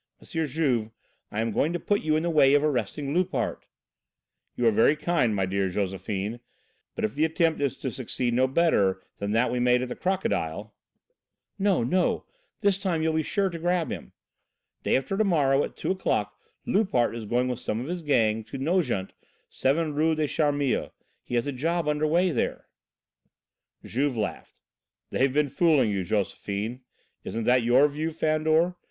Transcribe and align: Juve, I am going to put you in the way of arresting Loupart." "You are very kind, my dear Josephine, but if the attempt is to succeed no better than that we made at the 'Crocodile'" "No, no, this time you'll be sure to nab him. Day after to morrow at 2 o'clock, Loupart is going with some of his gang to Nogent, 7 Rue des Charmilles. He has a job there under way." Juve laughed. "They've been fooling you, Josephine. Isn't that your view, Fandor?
Juve, 0.23 0.89
I 1.31 1.41
am 1.41 1.51
going 1.51 1.73
to 1.73 1.79
put 1.79 2.01
you 2.01 2.15
in 2.15 2.23
the 2.23 2.29
way 2.31 2.55
of 2.55 2.63
arresting 2.63 3.13
Loupart." 3.13 3.67
"You 4.55 4.65
are 4.65 4.71
very 4.71 4.95
kind, 4.95 5.35
my 5.35 5.45
dear 5.45 5.69
Josephine, 5.69 6.39
but 6.95 7.05
if 7.05 7.13
the 7.13 7.23
attempt 7.23 7.61
is 7.61 7.77
to 7.77 7.91
succeed 7.91 8.33
no 8.33 8.47
better 8.47 8.99
than 9.19 9.29
that 9.33 9.51
we 9.51 9.59
made 9.59 9.83
at 9.83 9.89
the 9.89 9.95
'Crocodile'" 9.95 10.73
"No, 11.69 11.83
no, 11.83 12.25
this 12.61 12.79
time 12.79 13.03
you'll 13.03 13.13
be 13.13 13.21
sure 13.21 13.51
to 13.51 13.59
nab 13.59 13.91
him. 13.91 14.13
Day 14.83 14.97
after 14.97 15.15
to 15.15 15.23
morrow 15.23 15.63
at 15.63 15.77
2 15.77 15.91
o'clock, 15.91 16.35
Loupart 16.65 17.15
is 17.15 17.25
going 17.25 17.47
with 17.47 17.59
some 17.59 17.79
of 17.79 17.85
his 17.85 18.01
gang 18.01 18.43
to 18.45 18.57
Nogent, 18.57 19.13
7 19.49 19.93
Rue 19.93 20.15
des 20.15 20.25
Charmilles. 20.25 20.89
He 21.23 21.35
has 21.35 21.45
a 21.45 21.51
job 21.51 21.85
there 21.85 21.91
under 21.91 22.07
way." 22.07 22.55
Juve 23.85 24.17
laughed. 24.17 24.59
"They've 25.11 25.31
been 25.31 25.49
fooling 25.49 25.91
you, 25.91 26.03
Josephine. 26.03 26.81
Isn't 27.23 27.43
that 27.43 27.61
your 27.61 27.87
view, 27.87 28.09
Fandor? 28.09 28.73